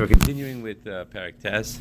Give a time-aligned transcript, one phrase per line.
[0.00, 1.78] So we're continuing with uh, Parak Test.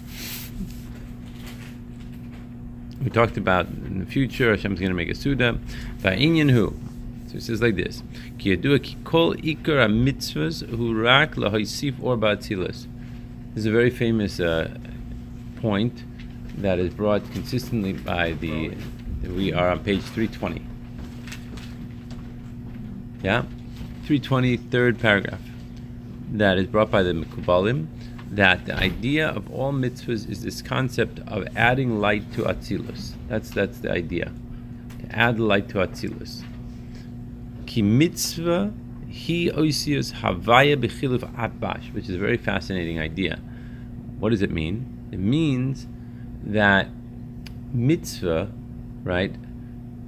[3.02, 5.58] We talked about in the future, Hashem's going to make a Suda.
[6.00, 6.78] Va'inyan hu.
[7.28, 8.04] So it says like this:
[8.38, 12.88] Ki yadua ki kol ikar mitzvahs hu rak lahaisif or ba'atzilas.
[13.54, 14.78] This is a very famous uh,
[15.62, 16.04] point
[16.58, 18.76] that is brought consistently by the.
[19.24, 20.62] We are on page 320.
[23.24, 23.44] Yeah,
[24.08, 25.40] 320, third paragraph.
[26.34, 27.88] That is brought by the Mekubalim.
[28.32, 33.14] That the idea of all mitzvahs is this concept of adding light to Atzilus.
[33.28, 34.32] That's that's the idea.
[35.02, 36.44] To add light to Atzilus.
[37.66, 38.72] Ki mitzvah
[39.08, 43.40] he oisius havaya b'chiluf atbash, which is a very fascinating idea.
[44.20, 44.86] What does it mean?
[45.12, 45.88] It means
[46.44, 46.88] that
[47.74, 48.52] mitzvah,
[49.04, 49.34] right?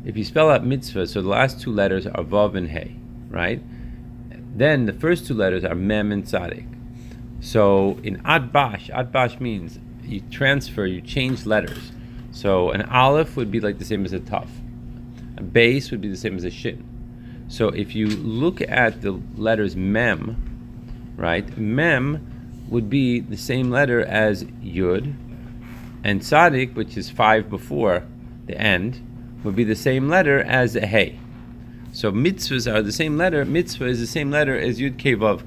[0.05, 2.95] If you spell out mitzvah, so the last two letters are vav and hey,
[3.29, 3.61] right?
[4.55, 6.67] Then the first two letters are mem and tzadik.
[7.41, 11.91] So in atbash, atbash means you transfer, you change letters.
[12.31, 14.47] So an aleph would be like the same as a taf.
[15.37, 16.85] A base would be the same as a shin.
[17.47, 21.57] So if you look at the letters mem, right?
[21.57, 25.13] Mem would be the same letter as yud,
[26.03, 28.05] and tzadik, which is five before
[28.45, 29.01] the end,
[29.43, 31.19] would be the same letter as a hey.
[31.91, 33.43] So mitzvahs are the same letter.
[33.43, 35.45] Mitzvah is the same letter as Yud K Vav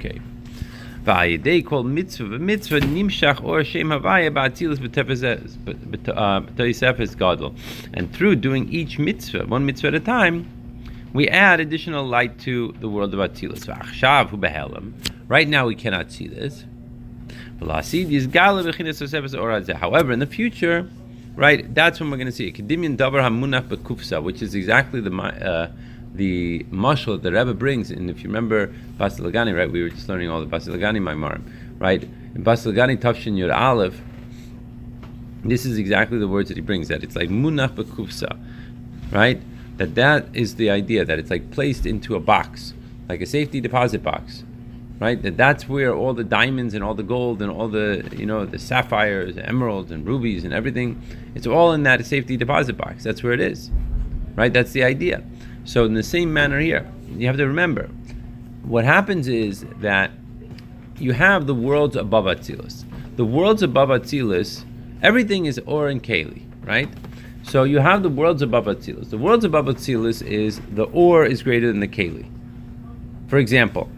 [1.05, 1.37] K.
[1.37, 2.39] They call mitzvah.
[2.39, 4.79] Mitzvah nimshach or shem havaya ba'atzilus
[5.67, 7.55] b'toisefes gadol.
[7.93, 10.49] And through doing each mitzvah, one mitzvah at a time,
[11.15, 13.69] we add additional light to the world of Atzilus.
[15.29, 16.65] Right now we cannot see this.
[17.61, 17.93] However,
[20.13, 20.91] in the future,
[21.37, 22.59] right, that's when we're going to see it.
[24.25, 25.71] Which is exactly the uh,
[26.15, 30.09] the mashal that the Rebbe brings, and if you remember Basilagani, right, we were just
[30.09, 31.43] learning all the Basilagani Maimarim,
[31.79, 32.03] right?
[32.03, 34.01] In Basilagani Tafshin Yud Aleph,
[35.45, 38.39] this is exactly the words that he brings, that it's like munach bekufsa,
[39.11, 39.43] right?
[39.77, 42.75] That that is the idea, that it's like placed into a box,
[43.09, 44.45] like a safety deposit box,
[45.01, 45.21] right?
[45.21, 48.47] That that's where all the diamonds and all the gold and all the, you know,
[48.47, 51.03] the sapphires, emeralds and rubies and everything,
[51.35, 53.03] it's all in that safety deposit box.
[53.03, 53.71] That's where it is,
[54.37, 54.53] right?
[54.53, 55.25] That's the idea.
[55.65, 56.87] So in the same manner here,
[57.17, 57.89] you have to remember,
[58.63, 60.11] what happens is that
[60.99, 62.85] you have the worlds above Atzilus.
[63.17, 64.65] The worlds above Atzilus,
[65.03, 66.89] everything is Or and Kali, right?
[67.43, 69.11] So you have the worlds above Atzilus.
[69.11, 72.29] The worlds above Atzilus is the Or is greater than the Kali.
[73.29, 73.89] For example,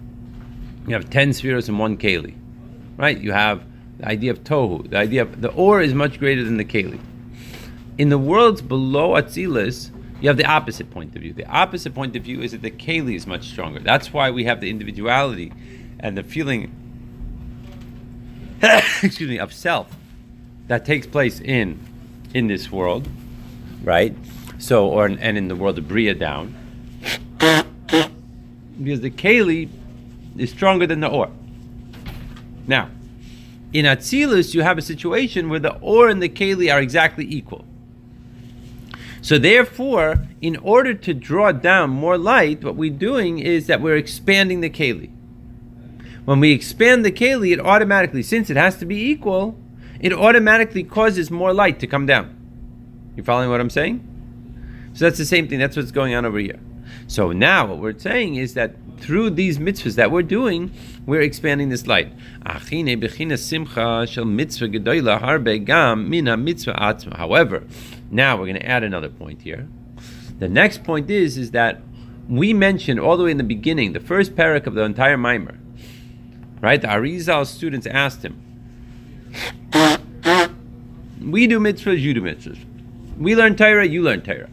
[0.86, 2.36] you have 10 spheres and one Kali,
[2.96, 3.18] right?
[3.18, 3.64] You have
[3.98, 4.88] the idea of Tohu.
[4.90, 7.00] The idea of the Or is much greater than the Kali.
[7.98, 9.90] In the worlds below Atzilus,
[10.20, 11.32] you have the opposite point of view.
[11.32, 13.80] The opposite point of view is that the Kali is much stronger.
[13.80, 15.52] That's why we have the individuality
[16.00, 16.70] and the feeling,
[18.62, 19.94] excuse me, of self
[20.68, 21.78] that takes place in
[22.34, 23.08] in this world,
[23.82, 24.16] right?
[24.58, 26.54] So, or and in the world of Bria down,
[28.82, 29.68] because the Kali
[30.36, 31.30] is stronger than the Or.
[32.66, 32.90] Now,
[33.72, 37.64] in Atzilus, you have a situation where the Or and the Kali are exactly equal.
[39.26, 43.96] So therefore, in order to draw down more light, what we're doing is that we're
[43.96, 45.10] expanding the keli.
[46.24, 49.58] When we expand the keli, it automatically, since it has to be equal,
[49.98, 52.36] it automatically causes more light to come down.
[53.16, 53.98] You following what I'm saying?
[54.92, 55.58] So that's the same thing.
[55.58, 56.60] That's what's going on over here.
[57.08, 60.70] So now what we're saying is that through these mitzvahs that we're doing,
[61.04, 62.12] we're expanding this light.
[67.16, 67.64] However,
[68.10, 69.68] now we're going to add another point here.
[70.38, 71.80] The next point is is that
[72.28, 75.58] we mentioned all the way in the beginning, the first parak of the entire mimer,
[76.60, 76.80] right?
[76.80, 78.40] The Arizal students asked him,
[81.20, 82.58] "We do mitzvahs, you do mitzvahs.
[83.18, 84.50] We learn Torah, you learn Torah.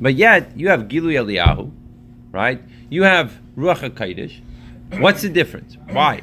[0.00, 1.70] But yet you have Gilui Eliyahu,
[2.30, 2.60] right?
[2.90, 4.40] You have Ruach HaKadosh.
[5.00, 5.76] What's the difference?
[5.90, 6.22] Why?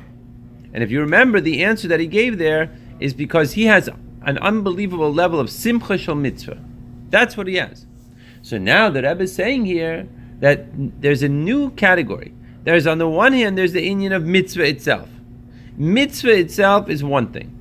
[0.73, 2.69] And if you remember, the answer that he gave there
[2.99, 3.89] is because he has
[4.25, 6.59] an unbelievable level of simcha shel mitzvah.
[7.09, 7.85] That's what he has.
[8.41, 10.07] So now the Rebbe is saying here
[10.39, 10.67] that
[11.01, 12.33] there's a new category.
[12.63, 15.09] There's on the one hand, there's the inyan of mitzvah itself.
[15.77, 17.51] Mitzvah itself is one thing.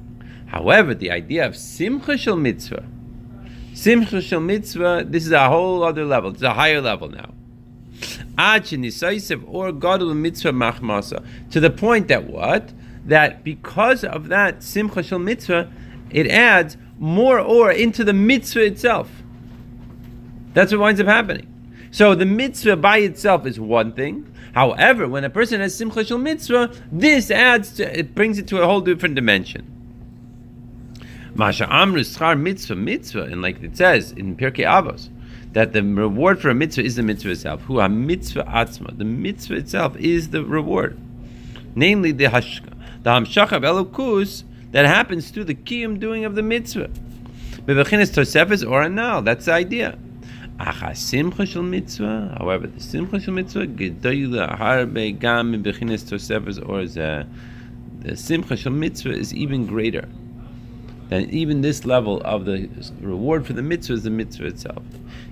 [0.47, 2.85] However, the idea of simcha shel mitzvah,
[3.75, 6.31] simcha shel mitzvah, this is a whole other level.
[6.31, 7.35] It's a higher level now.
[8.39, 11.27] or mitzvah machmasa.
[11.51, 12.73] To the point that what?
[13.05, 15.71] That because of that simcha shel mitzvah,
[16.11, 19.11] it adds more or into the mitzvah itself.
[20.53, 21.51] That's what winds up happening.
[21.91, 24.33] So the mitzvah by itself is one thing.
[24.55, 28.63] However, when a person has simcha shel mitzvah, this adds to, it brings it to
[28.63, 29.71] a whole different dimension.
[31.35, 35.09] Masha amru schar mitzvah mitzvah, and like it says in Pirkei Avos,
[35.53, 37.63] that the reward for a mitzvah is the mitzvah itself.
[37.63, 40.97] Who a mitzvah atzma, the mitzvah itself is the reward,
[41.75, 42.73] namely the hashka,
[43.03, 46.91] the hamshach of elokus that happens through the kiyum doing of the mitzvah.
[47.65, 49.23] Bebechinas tosefes or anal.
[49.23, 49.97] That's the idea.
[50.95, 52.35] simcha shel mitzvah.
[52.41, 59.33] However, the simcha shel mitzvah gedoyle harbe gam tosefes or the simcha shel mitzvah is
[59.33, 60.09] even greater
[61.09, 62.69] than even this level of the
[63.01, 64.83] reward for the mitzvah is the mitzvah itself.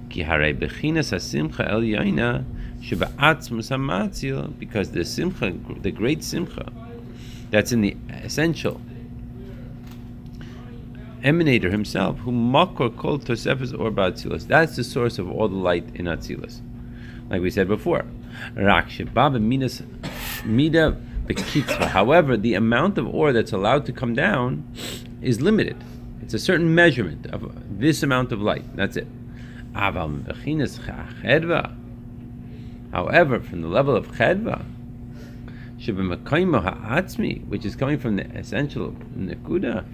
[0.08, 0.36] Because
[4.92, 6.72] the simcha, the great simcha,
[7.50, 8.80] that's in the essential
[11.22, 14.46] emanator himself, who makor kol tosefes or ba'atzilas.
[14.46, 16.60] That's the source of all the light in Atzilas.
[17.30, 18.04] Like we said before.
[20.44, 20.96] mida
[21.88, 24.64] However, the amount of ore that's allowed to come down
[25.20, 25.76] is limited.
[26.20, 28.64] It's a certain measurement of this amount of light.
[28.76, 29.06] That's it.
[29.72, 30.20] However,
[33.40, 34.64] from the level of chedva,
[37.48, 39.84] which is coming from the essential nekuda,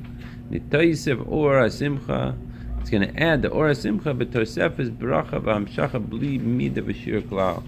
[0.51, 2.37] nitoisev or simcha,
[2.81, 7.23] it's going to add the ora simcha, but tosef is bracha v'amshacha bli mida v'shir
[7.23, 7.63] klal.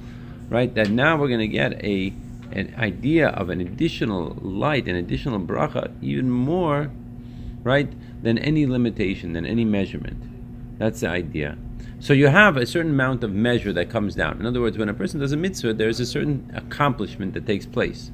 [0.49, 2.13] Right, that now we're going to get a
[2.53, 6.91] an idea of an additional light, an additional bracha, even more,
[7.63, 7.89] right,
[8.23, 10.23] than any limitation, than any measurement.
[10.79, 11.57] That's the idea.
[12.01, 14.41] So you have a certain amount of measure that comes down.
[14.41, 17.67] In other words, when a person does a mitzvah, there's a certain accomplishment that takes
[17.67, 18.11] place.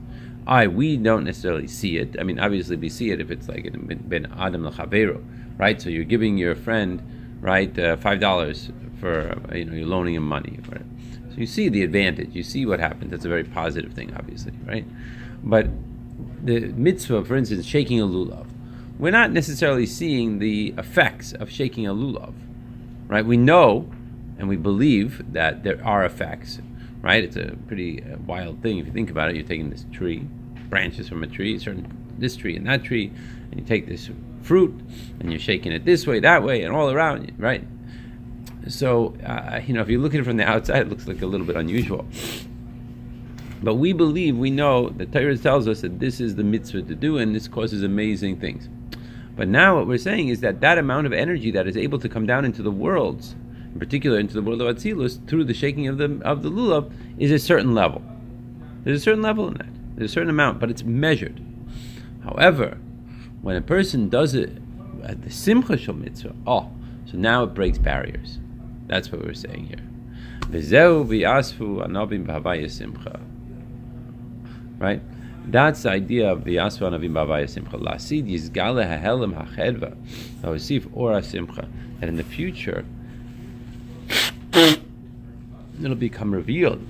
[0.46, 2.16] I we don't necessarily see it.
[2.18, 3.68] I mean, obviously we see it if it's like
[4.08, 5.22] ben adam lechavero,
[5.58, 5.80] right?
[5.80, 7.02] So you're giving your friend,
[7.40, 8.70] right, uh, five dollars
[9.00, 10.58] for you know you're loaning him money.
[10.70, 10.84] Right?
[11.30, 12.34] So you see the advantage.
[12.34, 13.10] You see what happens.
[13.10, 14.86] That's a very positive thing, obviously, right?
[15.42, 15.68] But
[16.42, 18.46] the mitzvah, for instance, shaking a lulav,
[18.98, 22.32] we're not necessarily seeing the effects of shaking a lulav
[23.08, 23.24] right?
[23.24, 23.90] We know
[24.38, 26.60] and we believe that there are effects,
[27.06, 27.22] right?
[27.22, 29.36] It's a pretty uh, wild thing if you think about it.
[29.36, 30.26] You're taking this tree,
[30.68, 31.86] branches from a tree, certain
[32.18, 33.12] this tree and that tree,
[33.50, 34.10] and you take this
[34.42, 34.74] fruit
[35.20, 37.64] and you're shaking it this way, that way, and all around, right?
[38.66, 41.22] So, uh, you know, if you look at it from the outside, it looks like
[41.22, 42.04] a little bit unusual.
[43.62, 46.94] But we believe, we know, the Torah tells us that this is the mitzvah to
[46.96, 48.68] do, and this causes amazing things.
[49.36, 52.08] But now what we're saying is that that amount of energy that is able to
[52.08, 53.36] come down into the worlds,
[53.76, 56.90] in particular into the world of Atzilus, through the shaking of the of the lulav,
[57.18, 58.02] is a certain level.
[58.84, 59.68] There's a certain level in that.
[59.96, 61.42] There's a certain amount, but it's measured.
[62.24, 62.78] However,
[63.42, 64.50] when a person does it
[65.04, 66.70] at the simcha shel mitzvah, oh,
[67.04, 68.38] so now it breaks barriers.
[68.86, 69.82] That's what we're saying here.
[74.78, 75.02] Right?
[75.48, 77.76] That's the idea of the Asva Navim Bavaya Simcha.
[77.76, 79.96] Lasid Yizgale Hahelim Hachedva.
[80.50, 81.68] Receive Ora Simcha.
[82.00, 82.86] And in the future,
[85.82, 86.80] it'll become revealed,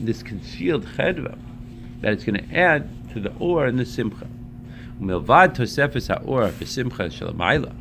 [0.00, 1.38] this concealed Chedva,
[2.00, 4.26] that it's going to add to the Or and the Simcha.
[5.00, 7.74] Milvad Tosefes HaOr Simcha Shalamayla.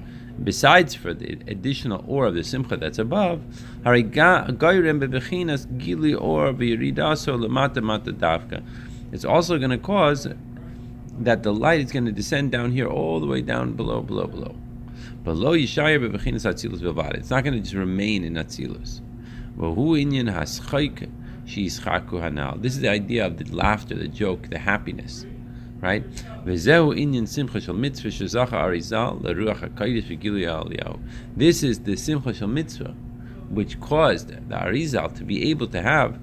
[0.44, 3.42] Besides for the additional or of the simcha that's above,
[3.86, 4.18] it's
[9.26, 10.28] also going to cause
[11.20, 14.28] that the light is going to descend down here all the way down below, below,
[14.28, 14.54] below.
[15.24, 17.14] Below Yishayir bebechinas atzilus bilvad.
[17.14, 19.00] It's not going to just remain in atzilus.
[19.58, 19.70] This
[22.76, 25.26] is the idea of the laughter, the joke, the happiness,
[25.80, 26.04] right?
[26.46, 27.00] Hakodesh
[31.38, 32.96] This is the simcha shel mitzvah,
[33.50, 36.20] which caused the arizal to be able to have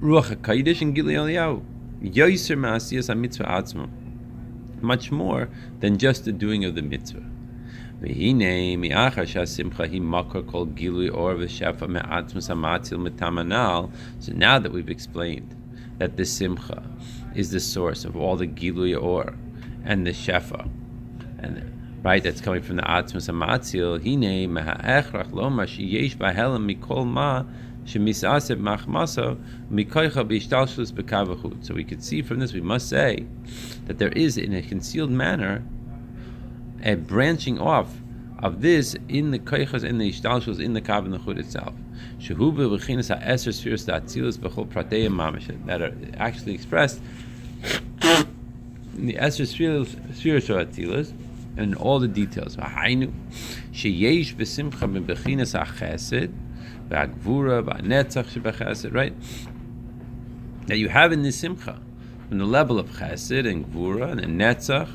[0.00, 1.62] Ruach HaKadosh and Gilui
[2.02, 3.88] Ma'asiyas.
[4.82, 5.48] Much more
[5.80, 7.24] than just the doing of the mitzvah.
[8.00, 9.26] Hi makar
[10.44, 13.90] kol gilui or v'shefa me'atzmas ha'matzil metamanal.
[14.20, 15.56] So now that we've explained
[15.98, 16.80] that the simcha
[17.34, 19.34] is the source of all the gilui or
[19.84, 20.70] and the shefa,
[21.40, 23.98] and right, that's coming from the atzmas ha'matzil.
[23.98, 27.42] Hinei meha'echrach lo ma sheyesh mikol ma
[27.86, 27.98] so
[31.74, 33.24] we could see from this, we must say
[33.86, 35.64] that there is, in a concealed manner,
[36.82, 38.00] a branching off
[38.40, 41.74] of this in the koichas, in the ishtalshus, in the kav and the chud itself.
[45.66, 47.00] That are actually expressed
[48.96, 49.46] in the eser
[50.14, 51.12] spheres of
[51.56, 52.56] and all the details.
[52.56, 56.32] Sheyesh v'simcha b'bechinas ha'chesed
[56.88, 59.14] v'agvura, v'anetzach shebechesed, right?
[60.66, 61.80] That you have in this simcha,
[62.28, 64.88] from the level of chesed and gvura and netzach,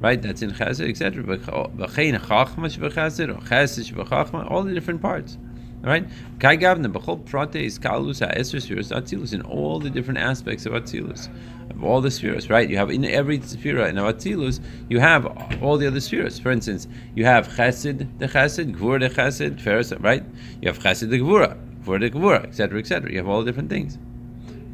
[0.00, 0.20] right?
[0.20, 1.22] That's in chesed, etc.
[1.52, 5.38] Oh, v'chein chachma shebechesed, or chesed shebechachma, all the different parts.
[5.82, 6.06] right?
[6.38, 10.72] Kai Gavna Bechol Prate is Kalus Ha'esr Spheres Atzilus in all the different aspects of
[10.72, 11.28] Atzilus,
[11.70, 12.50] of all the spheres.
[12.50, 15.26] Right, you have in every sphere in Atzilus, you have
[15.62, 16.38] all the other spheres.
[16.38, 19.92] For instance, you have Chesed the Chesed, Gvur the Chesed, Feres.
[20.00, 20.24] Right,
[20.60, 23.10] you have Chesed the Gvura, Gvur the Gvura, etc., etc.
[23.10, 23.98] You have all the different things.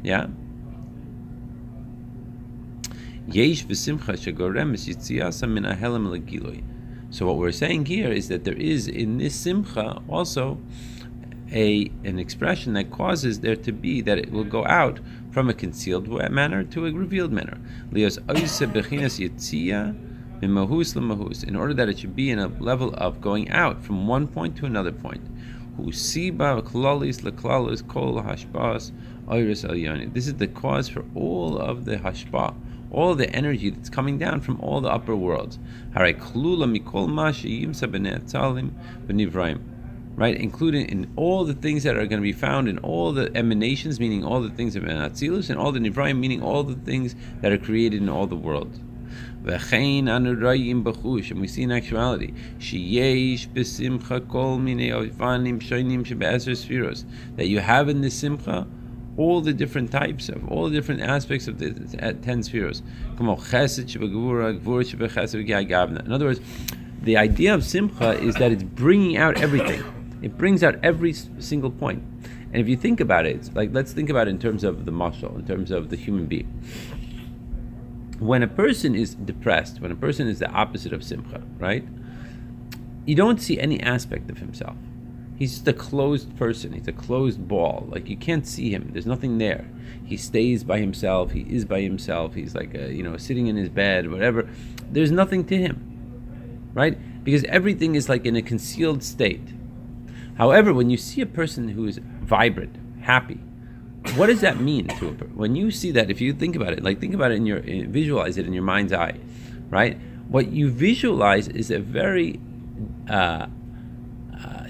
[0.03, 0.27] Yeah.
[3.29, 3.41] So
[7.25, 10.59] what we're saying here is that there is in this simcha also
[11.51, 15.53] a an expression that causes there to be that it will go out from a
[15.53, 17.59] concealed manner to a revealed manner.
[17.91, 17.97] In
[21.55, 24.65] order that it should be in a level of going out from one point to
[24.65, 25.21] another point.
[25.77, 26.15] This
[30.27, 32.55] is the cause for all of the hashpa,
[32.91, 35.59] all the energy that's coming down from all the upper worlds
[40.17, 40.35] right?
[40.35, 43.99] Including in all the things that are going to be found in all the emanations,
[43.99, 47.51] meaning all the things of Atzilus, and all the Nivraim, meaning all the things that
[47.51, 48.79] are created in all the world.
[49.45, 49.61] And
[51.39, 52.33] we see in actuality,
[57.35, 58.67] that you have in the simcha
[59.17, 61.73] all the different types of all the different aspects of the
[62.21, 62.81] ten spheres.
[63.19, 63.35] In other
[66.25, 66.39] words,
[67.01, 69.83] the idea of simcha is that it's bringing out everything.
[70.21, 72.03] It brings out every single point.
[72.53, 74.91] And if you think about it, like let's think about it in terms of the
[74.91, 76.47] mashal, in terms of the human being.
[78.19, 81.85] When a person is depressed, when a person is the opposite of simcha, right?
[83.05, 84.75] You don't see any aspect of himself.
[85.37, 86.73] He's just a closed person.
[86.73, 87.87] He's a closed ball.
[87.89, 88.89] Like you can't see him.
[88.91, 89.69] There's nothing there.
[90.03, 91.31] He stays by himself.
[91.31, 92.33] He is by himself.
[92.33, 94.49] He's like a, you know sitting in his bed, whatever.
[94.91, 96.97] There's nothing to him, right?
[97.23, 99.49] Because everything is like in a concealed state.
[100.37, 103.39] However, when you see a person who is vibrant, happy,
[104.15, 105.35] what does that mean to a person?
[105.35, 107.59] When you see that, if you think about it, like think about it in your,
[107.59, 109.19] visualize it in your mind's eye,
[109.69, 109.99] right?
[110.29, 112.39] What you visualize is a very
[113.09, 113.47] uh,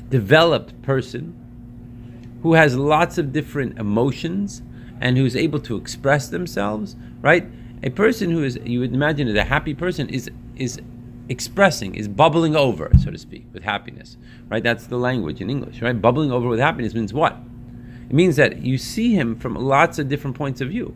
[0.10, 1.36] developed person
[2.44, 4.62] who has lots of different emotions
[5.02, 7.48] and who's able to express themselves, right?
[7.84, 10.82] A person who is, you would imagine, is a happy person is is
[11.30, 14.18] expressing, is bubbling over, so to speak, with happiness.
[14.50, 14.64] Right?
[14.64, 16.00] That's the language in English, right?
[16.00, 17.38] Bubbling over with happiness means what?
[18.10, 20.96] It means that you see him from lots of different points of view.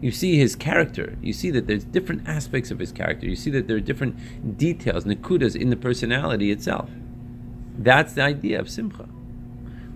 [0.00, 1.16] You see his character.
[1.22, 3.26] You see that there's different aspects of his character.
[3.26, 6.90] You see that there are different details, nakudas in the personality itself.
[7.78, 9.08] That's the idea of simcha.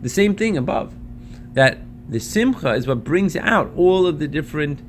[0.01, 0.95] The same thing above.
[1.55, 4.81] That the simcha is what brings out all of the different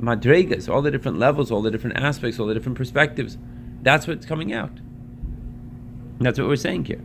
[0.00, 3.38] madregas, all the different levels, all the different aspects, all the different perspectives
[3.84, 4.72] that's what's coming out.
[6.18, 7.02] That's what we're saying here.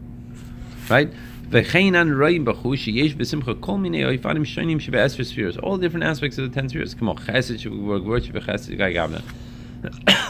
[0.89, 1.11] Right?
[5.57, 6.93] All the different aspects of the ten spheres.
[6.93, 7.09] Come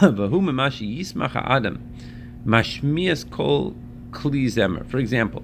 [4.10, 4.88] kli zemer.
[4.88, 5.42] For example,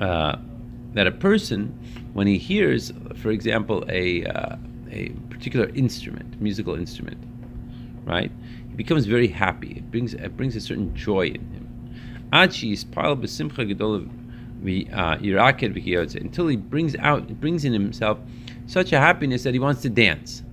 [0.00, 0.36] uh,
[0.94, 1.78] that a person,
[2.12, 4.56] when he hears, for example, a uh,
[4.90, 7.18] a particular instrument, musical instrument,
[8.04, 8.32] right?
[8.70, 9.72] he becomes very happy.
[9.72, 11.66] It brings it brings a certain joy in him.
[12.32, 12.70] Until
[16.46, 18.18] he brings out, brings in himself
[18.66, 20.44] such a happiness that he wants to dance.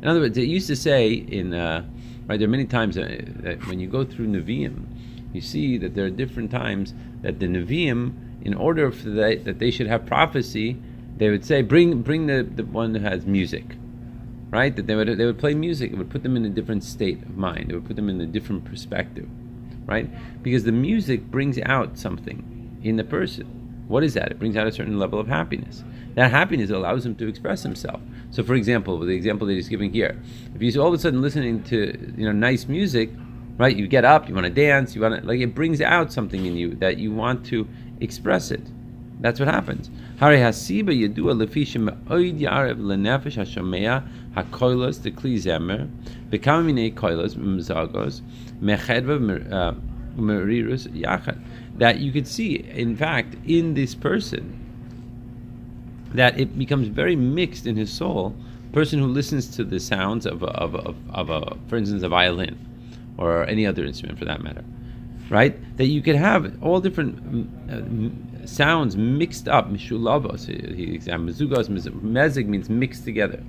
[0.00, 1.84] In other words, they used to say in uh,
[2.26, 4.86] right there are many times that when you go through Nevi'im,
[5.32, 9.58] you see that there are different times that the Nevi'im, in order for that, that
[9.58, 10.76] they should have prophecy,
[11.16, 13.76] they would say, bring bring the, the one who has music
[14.50, 14.74] right?
[14.74, 15.92] That they would they would play music.
[15.92, 17.70] It would put them in a different state of mind.
[17.70, 19.28] It would put them in a different perspective,
[19.86, 20.10] right?
[20.42, 23.46] Because the music brings out something in the person.
[23.88, 24.30] What is that?
[24.30, 25.82] It brings out a certain level of happiness.
[26.14, 28.00] That happiness allows him to express himself.
[28.30, 30.20] So, for example, the example that he's giving here,
[30.54, 33.10] if he's all of a sudden listening to you know nice music,
[33.60, 33.76] right?
[33.76, 36.46] You get up, you want to dance, you want to like it brings out something
[36.46, 37.68] in you that you want to
[38.00, 38.62] express it.
[39.20, 39.90] That's what happens.
[40.18, 45.90] Hari hasiba yedua lefishim oid yarev lenefesh hashomea hakoilos de kli zemer
[46.30, 48.22] bekamine koilos mzagos
[48.62, 49.74] mechedva uh,
[50.16, 51.38] merirus yachad.
[51.76, 54.56] That you could see, in fact, in this person,
[56.14, 58.34] that it becomes very mixed in his soul.
[58.72, 62.08] Person who listens to the sounds of a, of a, of a, for instance, a
[62.08, 62.56] violin,
[63.20, 64.64] or any other instrument for that matter,
[65.28, 65.54] right?
[65.76, 69.70] That you could have all different mm, uh, sounds mixed up.
[69.70, 70.46] Mishulavos.
[70.46, 71.68] He examined mezuzahs.
[71.68, 73.44] Mezig means mixed together.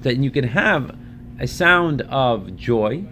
[0.00, 0.96] That you can have
[1.38, 3.04] a sound of joy,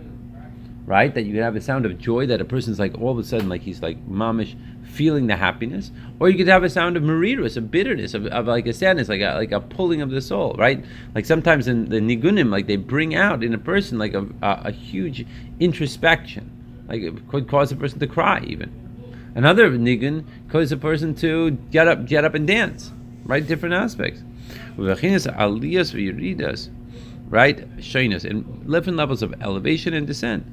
[0.86, 1.14] right?
[1.14, 3.24] That you can have a sound of joy that a person's like all of a
[3.24, 4.56] sudden like he's like mamish
[4.90, 8.46] feeling the happiness, or you could have a sound of marirus, a bitterness, of, of,
[8.46, 10.84] like a sadness, like a like a pulling of the soul, right?
[11.14, 14.62] Like sometimes in the nigunim, like they bring out in a person like a, a,
[14.64, 15.26] a huge
[15.60, 16.50] introspection,
[16.88, 18.70] like it could cause a person to cry even.
[19.34, 22.90] Another nigun causes a person to get up, get up and dance,
[23.24, 23.46] right?
[23.46, 24.22] Different aspects.
[27.30, 27.76] Right?
[27.78, 30.44] Shainas, in different levels of elevation and descent.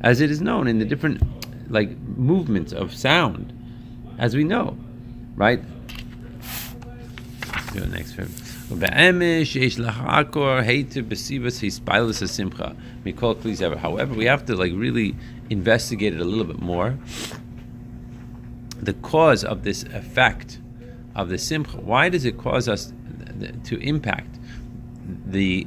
[0.00, 1.22] As it is known in the different
[1.70, 3.52] like movements of sound,
[4.18, 4.76] as we know,
[5.36, 5.62] right?
[7.74, 8.48] Go next verse.
[13.76, 15.16] However, we have to like really
[15.50, 16.98] investigate it a little bit more.
[18.80, 20.58] The cause of this effect
[21.14, 21.78] of the simcha.
[21.78, 22.92] Why does it cause us
[23.64, 24.38] to impact
[25.26, 25.66] the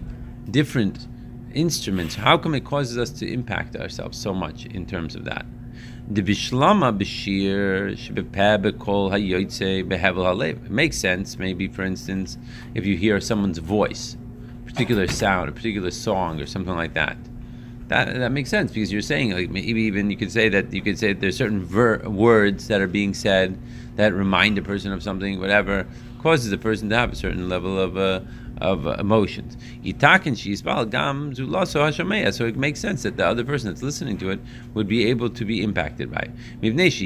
[0.50, 1.08] different
[1.54, 5.46] instruments, how come it causes us to impact ourselves so much in terms of that?
[6.10, 10.66] The bishlama b'shir shebepeh hayoytze behevel halev.
[10.66, 12.38] It makes sense, maybe for instance,
[12.76, 14.18] if you hear someone's voice,
[14.62, 17.18] a particular sound, a particular song, or something like that.
[17.88, 20.82] That, that makes sense because you're saying like maybe even you could say that you
[20.82, 23.58] could say there's certain ver- words that are being said
[23.98, 25.86] that remind a person of something, whatever
[26.22, 28.22] causes a person to have a certain level of uh,
[28.62, 29.58] of emotions.
[29.84, 34.40] gam So it makes sense that the other person that's listening to it
[34.76, 36.32] would be able to be impacted by it.
[36.62, 37.00] Because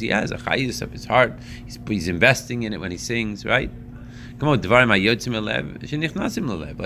[0.00, 1.32] he has a chayus of his heart,
[1.64, 3.70] he's, he's investing in it when he sings, right?
[4.38, 5.00] Come on, like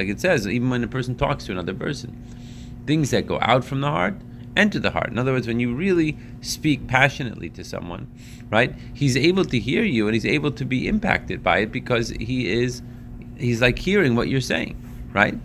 [0.08, 2.16] it says, even when a person talks to another person,
[2.86, 4.14] things that go out from the heart
[4.58, 5.10] enter the heart.
[5.10, 8.08] In other words, when you really speak passionately to someone,
[8.50, 12.10] right, he's able to hear you and he's able to be impacted by it because
[12.10, 12.82] he is,
[13.36, 14.76] he's like hearing what you're saying,
[15.12, 15.38] right?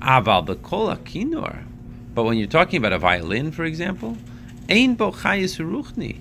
[0.00, 1.64] Aval kinor.
[2.14, 4.16] But when you're talking about a violin, for example,
[4.68, 6.20] ein bo chayis ruchni.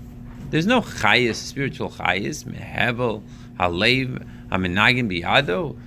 [0.49, 3.21] There's no chayis, spiritual chayis, mehevel,
[3.59, 5.77] halev, amenagim biado,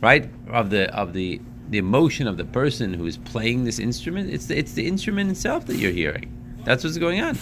[0.00, 0.30] right?
[0.48, 4.30] Of the of the the emotion of the person who is playing this instrument.
[4.30, 6.32] It's the, it's the instrument itself that you're hearing.
[6.64, 7.38] That's what's going on.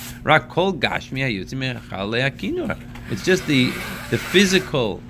[3.11, 3.71] It's just the
[4.11, 5.03] the physical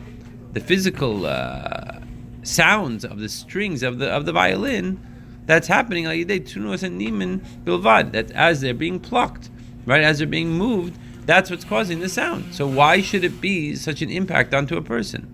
[0.53, 1.99] the physical uh,
[2.43, 5.01] sounds of the strings of the of the violin
[5.47, 6.07] that's happening
[8.13, 9.51] that as they're being plucked,
[9.85, 10.97] right as they're being moved,
[11.27, 12.55] that's what's causing the sound.
[12.55, 15.34] So why should it be such an impact onto a person?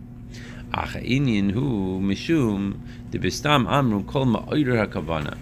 [0.72, 2.74] Mishum
[3.10, 5.36] bistam amru kol hakavana.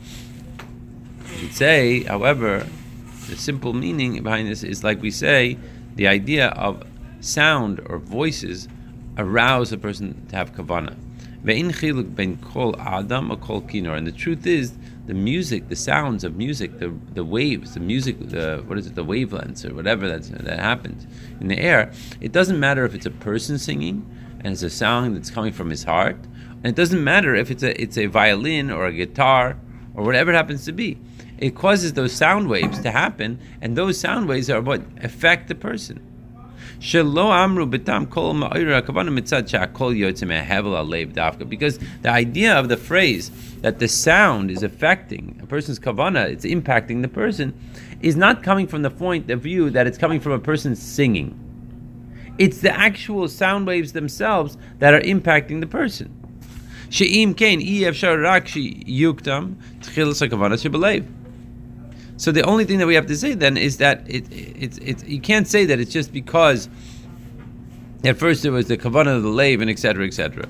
[1.41, 2.67] You say, however,
[3.29, 5.59] the simple meaning behind this is like we say,
[5.97, 6.85] the idea of
[7.21, 8.69] sound or voices
[9.17, 10.97] arouse a person to have kavana.
[11.45, 13.97] Ve'in chiluk ben kol adam or kol kinor.
[13.97, 14.73] And the truth is,
[15.09, 18.95] the music, the sounds of music, the the waves, the music, the what is it,
[18.95, 21.07] the wavelengths or whatever that's, that happens
[21.41, 21.91] in the air.
[22.21, 24.07] It doesn't matter if it's a person singing
[24.41, 26.19] and it's a sound that's coming from his heart.
[26.63, 29.57] And it doesn't matter if it's a it's a violin or a guitar
[29.95, 30.99] or whatever it happens to be.
[31.39, 35.55] It causes those sound waves to happen, and those sound waves are what affect the
[35.55, 36.05] person.
[41.49, 43.31] Because the idea of the phrase
[43.63, 47.53] that the sound is affecting a person's kavana, it's impacting the person,
[48.01, 51.37] is not coming from the point of view that it's coming from a person singing.
[52.39, 56.15] It's the actual sound waves themselves that are impacting the person.
[62.19, 65.07] So the only thing that we have to say then is that it, it, it,
[65.07, 66.69] you can't say that it's just because
[68.03, 70.05] at first there was the kavanah of the lave and etc.
[70.05, 70.49] etc.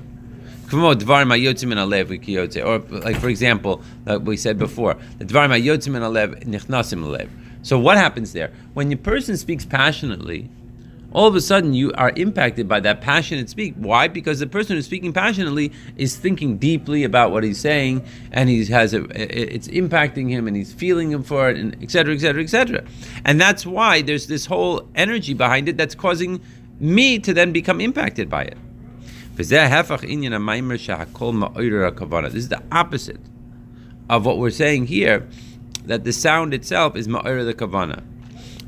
[0.72, 7.28] Or like for example, like we said before, the dvarim hayotzim in alev nichnasim alev.
[7.62, 10.48] So what happens there when your person speaks passionately?
[11.12, 13.74] All of a sudden you are impacted by that passionate speak.
[13.76, 14.08] Why?
[14.08, 18.64] Because the person who's speaking passionately is thinking deeply about what he's saying, and he
[18.66, 22.14] has a, it's impacting him, and he's feeling him for it, and etc.
[22.14, 22.42] etc.
[22.42, 22.84] etc.
[23.24, 26.40] And that's why there's this whole energy behind it that's causing
[26.78, 28.58] me to then become impacted by it.
[29.34, 29.52] This is
[32.48, 33.20] the opposite
[34.10, 35.28] of what we're saying here,
[35.84, 38.02] that the sound itself is ma'ira the kavana.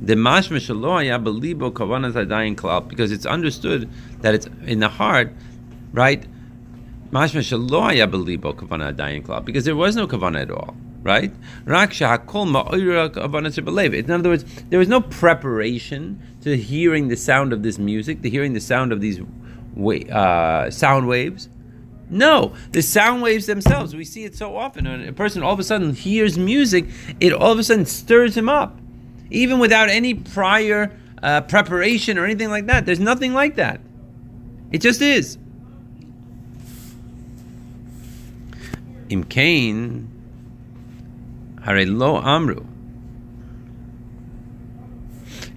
[0.02, 3.90] The mashma shaloya belibo adayin klal because it's understood
[4.22, 5.32] that it's in the heart,
[5.92, 6.24] right?
[7.10, 7.42] Mashma
[8.54, 10.74] kavana adayin klal because there was no kavana at all.
[11.02, 11.32] right?
[11.64, 11.72] In
[14.10, 18.52] other words, there was no preparation to hearing the sound of this music, to hearing
[18.52, 19.20] the sound of these
[20.10, 21.48] uh, sound waves.
[22.10, 24.84] No, the sound waves themselves, we see it so often.
[24.86, 26.86] When a person all of a sudden hears music,
[27.20, 28.78] it all of a sudden stirs him up.
[29.30, 32.86] Even without any prior uh, preparation or anything like that.
[32.86, 33.80] There's nothing like that.
[34.72, 35.38] It just is.
[39.08, 40.08] Im Kain,
[41.64, 42.64] Hare lo amru.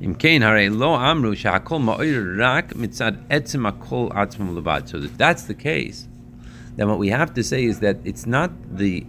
[0.01, 1.35] Im Kain, Hare lo amru.
[1.35, 1.53] So
[4.97, 6.07] if that's the case,
[6.75, 9.05] then what we have to say is that it's not the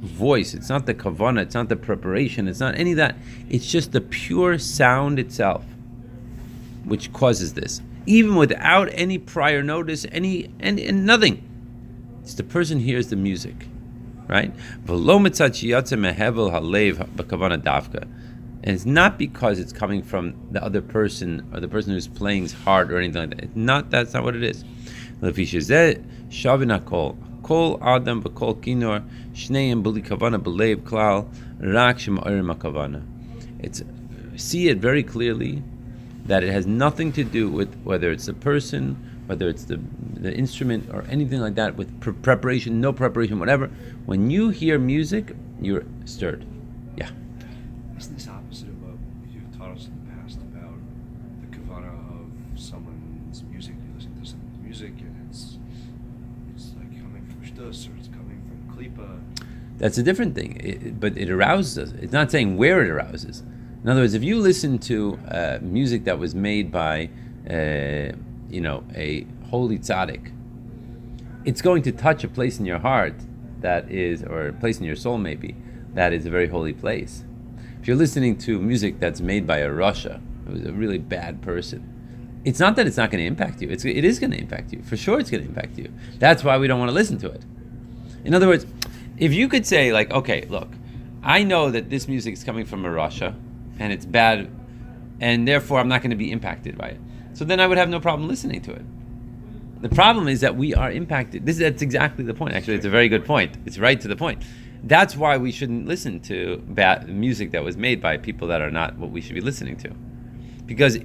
[0.00, 3.16] voice, it's not the kavana, it's not the preparation, it's not any of that.
[3.48, 5.64] It's just the pure sound itself
[6.84, 11.46] which causes this, even without any prior notice, any and, and nothing.
[12.22, 13.66] It's the person hears the music,
[14.26, 14.52] right?
[18.62, 22.44] And it's not because it's coming from the other person or the person who's playing
[22.44, 23.44] is hard or anything like that.
[23.44, 24.64] It's not that's not what it is.
[27.50, 31.26] Kol Adam v'Kol Kinor Shneim B'li Kavana B'Leiv Klal
[31.58, 33.02] Rak Shem Kavana.
[33.58, 33.82] It's
[34.36, 35.60] see it very clearly
[36.26, 38.94] that it has nothing to do with whether it's the person,
[39.26, 39.80] whether it's the,
[40.14, 43.68] the instrument or anything like that, with pre- preparation, no preparation, whatever.
[44.06, 46.46] When you hear music, you're stirred.
[46.96, 47.10] Yeah.
[47.98, 48.94] Isn't this opposite of what
[49.34, 50.78] you've taught us in the past about
[51.40, 53.74] the kavana of someone's music?
[53.74, 55.58] You listen to someone's music and it's
[57.60, 58.42] or it's coming
[58.94, 59.24] from.
[59.78, 61.92] That's a different thing, it, but it arouses us.
[62.00, 63.42] It's not saying where it arouses.
[63.82, 67.08] In other words, if you listen to uh, music that was made by,
[67.48, 68.12] uh,
[68.50, 70.32] you know, a holy tzaddik,
[71.46, 73.14] it's going to touch a place in your heart
[73.60, 75.56] that is, or a place in your soul maybe,
[75.94, 77.24] that is a very holy place.
[77.80, 81.86] If you're listening to music that's made by a rasha, who's a really bad person,
[82.44, 83.68] it's not that it's not going to impact you.
[83.70, 84.82] It's, it is going to impact you.
[84.82, 85.92] For sure, it's going to impact you.
[86.18, 87.44] That's why we don't want to listen to it.
[88.24, 88.66] In other words,
[89.16, 90.68] if you could say, like, okay, look,
[91.22, 93.34] I know that this music is coming from a rasha,
[93.78, 94.50] and it's bad,
[95.20, 97.00] and therefore I'm not going to be impacted by it.
[97.34, 98.84] So then I would have no problem listening to it.
[99.82, 101.46] The problem is that we are impacted.
[101.46, 102.54] This that's exactly the point.
[102.54, 103.56] Actually, it's a very good point.
[103.64, 104.42] It's right to the point.
[104.82, 108.70] That's why we shouldn't listen to bad music that was made by people that are
[108.70, 109.90] not what we should be listening to,
[110.66, 110.98] because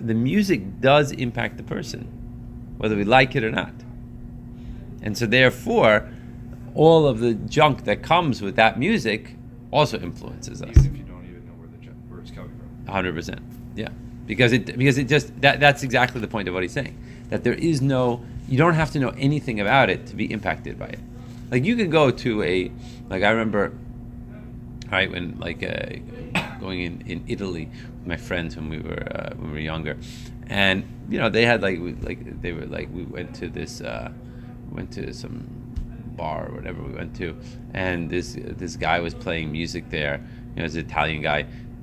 [0.00, 2.08] the music does impact the person,
[2.78, 3.72] whether we like it or not.
[5.02, 6.08] And so, therefore,
[6.74, 9.36] all of the junk that comes with that music
[9.70, 12.92] also influences us Even if you don't even know where the where it's coming from,
[12.92, 13.40] hundred percent.
[13.74, 13.88] Yeah,
[14.26, 16.96] because it because it just that that's exactly the point of what he's saying.
[17.30, 20.78] That there is no you don't have to know anything about it to be impacted
[20.78, 20.98] by it.
[21.50, 22.70] Like you could go to a
[23.08, 23.72] like I remember,
[24.90, 29.34] right when like uh, going in in Italy with my friends when we were uh,
[29.36, 29.96] when we were younger,
[30.48, 33.80] and you know they had like we, like they were like we went to this
[33.80, 34.10] uh,
[34.70, 35.46] went to some
[36.20, 37.26] bar or whatever we went to,
[37.74, 40.14] and this this guy was playing music there.
[40.50, 41.40] You know, it's an Italian guy,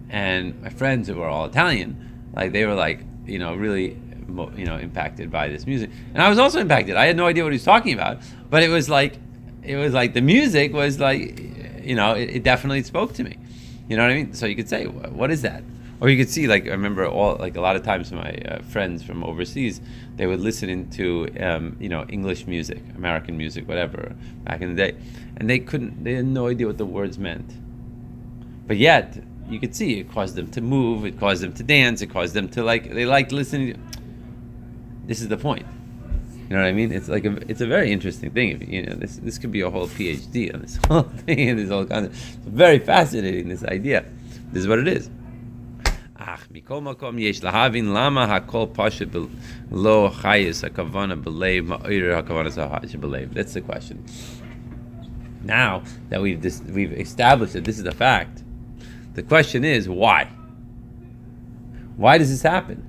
[0.09, 1.89] and my friends who were all Italian,
[2.33, 3.87] like they were like, you know, really,
[4.59, 6.95] you know, impacted by this music, and I was also impacted.
[6.95, 8.15] I had no idea what he was talking about,
[8.49, 9.13] but it was like,
[9.63, 11.23] it was like the music was like,
[11.83, 13.35] you know, it, it definitely spoke to me.
[13.89, 14.33] You know what I mean?
[14.33, 15.63] So you could say, what is that?
[15.99, 18.61] Or you could see, like I remember, all like a lot of times my uh,
[18.61, 19.81] friends from overseas,
[20.15, 24.91] they would listen into um, you know English music, American music, whatever, back in the
[24.91, 24.97] day,
[25.37, 27.51] and they couldn't, they had no idea what the words meant.
[28.67, 29.17] But yet,
[29.49, 32.35] you could see it caused them to move, it caused them to dance, it caused
[32.35, 33.81] them to like they liked listening.
[35.05, 35.65] This is the point.
[36.47, 36.91] You know what I mean?
[36.93, 38.61] It's like a, it's a very interesting thing.
[38.61, 41.59] If, you know, this this could be a whole PhD on this whole thing and
[41.59, 42.15] this whole concept.
[42.15, 43.49] It's very fascinating.
[43.49, 44.05] This idea.
[44.51, 45.09] This is what it is.
[53.33, 54.03] That's the question.
[55.43, 58.43] Now that we've we've established that this is a fact,
[59.13, 60.25] the question is why?
[61.95, 62.85] Why does this happen?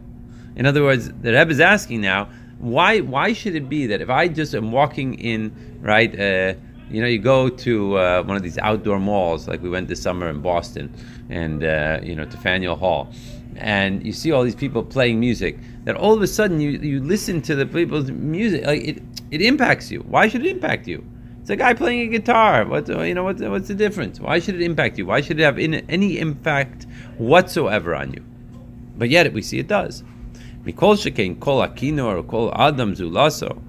[0.57, 4.11] In other words, the Rebbe is asking now, why why should it be that if
[4.11, 6.55] I just am walking in, right, uh,
[6.91, 10.01] you know, you go to uh, one of these outdoor malls, like we went this
[10.01, 10.93] summer in Boston,
[11.29, 13.13] and uh, you know, to Faneuil Hall,
[13.57, 17.01] and you see all these people playing music, that all of a sudden you, you
[17.03, 20.01] listen to the people's music, like it, it impacts you.
[20.01, 21.05] Why should it impact you?
[21.41, 22.67] It's a guy playing a guitar.
[22.67, 23.25] What you know?
[23.25, 24.21] What's, what's the difference?
[24.21, 25.07] Why should it impact you?
[25.07, 28.25] Why should it have in, any impact whatsoever on you?
[28.99, 30.05] But yet we see it does.
[30.65, 33.63] Mikol kol akino or kol adam zulaso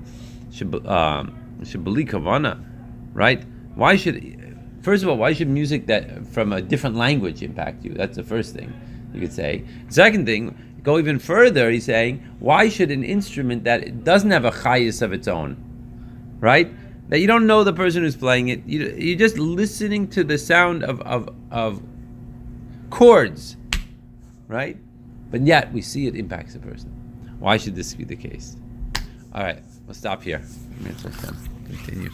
[0.90, 1.36] um,
[3.14, 3.44] right?
[3.76, 4.40] Why should
[4.82, 7.94] First of all, why should music that from a different language impact you?
[7.94, 8.74] That's the first thing
[9.14, 9.66] you could say.
[9.90, 11.70] Second thing, go even further.
[11.70, 15.58] He's saying, why should an instrument that doesn't have a chayas of its own,
[16.40, 16.72] right?
[17.10, 18.66] That you don't know the person who's playing it.
[18.66, 21.82] You, you're just listening to the sound of, of, of
[22.90, 23.58] chords,
[24.48, 24.78] right?
[25.30, 26.90] But yet we see it impacts a person.
[27.40, 28.56] Why should this be the case?
[29.34, 30.42] All right, we'll stop here.
[31.68, 32.12] Continue.